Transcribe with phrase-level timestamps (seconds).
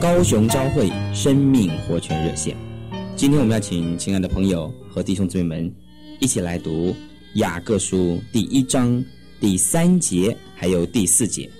[0.00, 2.56] 高雄朝会生命活泉热线。
[3.14, 5.74] 今天我们要请亲爱的朋友和弟兄姊妹们
[6.20, 6.96] 一起来读
[7.34, 9.04] 雅各书第一章
[9.38, 11.50] 第三节还有第四节，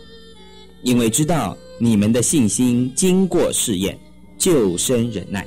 [0.82, 3.98] 因为知道你们的信心经过试验，
[4.38, 5.46] 就生忍耐，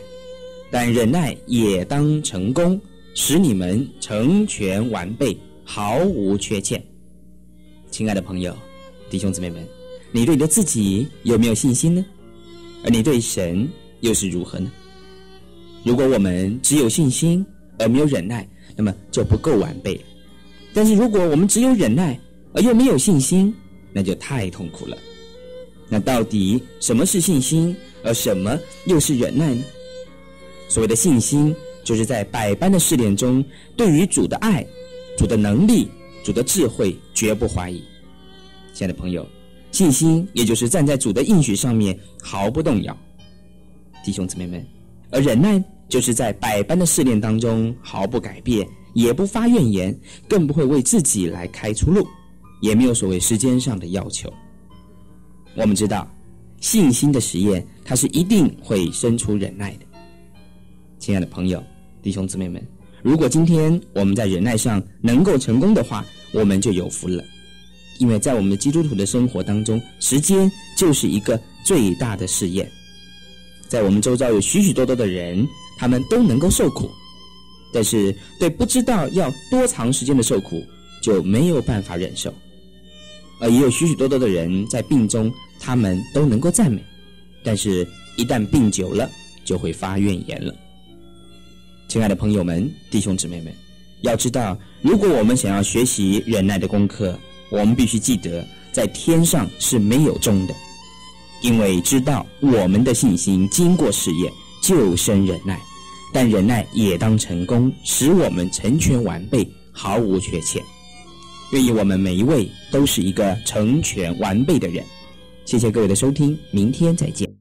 [0.69, 2.79] 但忍耐也当成功，
[3.15, 6.79] 使你们成全完备，毫无缺欠。
[7.89, 8.55] 亲爱的朋友、
[9.09, 9.67] 弟兄姊妹们，
[10.11, 12.05] 你对你的自己有没有信心呢？
[12.83, 13.67] 而你对神
[14.01, 14.71] 又是如何呢？
[15.83, 17.45] 如果我们只有信心
[17.79, 19.99] 而没有忍耐，那么就不够完备。
[20.73, 22.19] 但是如果我们只有忍耐
[22.53, 23.53] 而又没有信心，
[23.91, 24.97] 那就太痛苦了。
[25.89, 29.63] 那到底什么是信心，而什么又是忍耐呢？
[30.67, 33.43] 所谓的信心，就是在百般的试炼中，
[33.75, 34.65] 对于主的爱、
[35.17, 35.87] 主的能力。
[36.23, 37.83] 主的智慧绝不怀疑，
[38.73, 39.27] 亲爱的朋友，
[39.73, 42.95] 信心也就是站在主的应许上面毫不动摇，
[44.05, 44.61] 弟兄姊妹们；
[45.09, 49.99] 而忍耐就是在百般的试炼当中毫不改变，也不发怨言，
[50.29, 52.07] 更不会为自己来开出路，
[52.61, 54.31] 也没有所谓时间上的要求。
[55.55, 56.07] 我们知道，
[56.59, 59.85] 信心的实验它是一定会生出忍耐的，
[60.99, 61.61] 亲爱的朋友、
[62.03, 62.63] 弟兄姊妹们。
[63.01, 67.23] 如果今天我们在忍耐上能够成功的话，我们就有福了。
[68.03, 72.69] 因为在我们的基督徒的生活当中，时间就是一个最大的试验。
[73.69, 75.47] 在我们周遭有许许多多的人，
[75.77, 76.91] 他们都能够受苦，
[77.71, 80.61] 但是对不知道要多长时间的受苦
[81.01, 82.33] 就没有办法忍受。
[83.39, 86.83] 而也有许许多多的人在病中，他们都能够赞美，
[87.41, 87.87] 但是
[88.17, 89.09] 一旦病久了，
[89.45, 90.53] 就会发怨言了。
[91.87, 93.53] 亲爱的朋友们、弟兄姊妹们，
[94.01, 97.17] 要知道，如果我们想要学习忍耐的功课，
[97.53, 100.55] 我们必须记得，在天上是没有终的，
[101.43, 105.61] 因为知道我们的信心经过试验，就生忍耐，
[106.11, 110.59] 但忍耐也当成功，使我们成全完备，毫无缺欠。
[111.51, 114.83] 愿意我们每一位都是一个成全完备的人。
[115.45, 117.32] 谢谢各位的收听，明天再见。